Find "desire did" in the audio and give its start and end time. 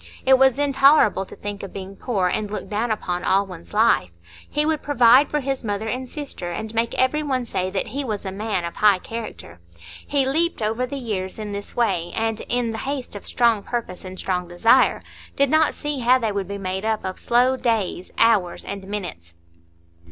14.47-15.51